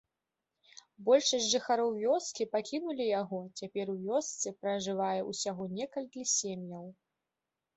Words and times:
Большасць 1.09 1.49
жыхароў 1.55 1.91
вёскі 2.05 2.47
пакінулі 2.55 3.05
яго, 3.21 3.41
цяпер 3.61 3.91
у 3.93 3.95
вёсцы 4.07 4.47
пражывае 4.65 5.21
ўсяго 5.29 5.63
некалькі 5.79 6.21
сем'яў. 6.37 6.85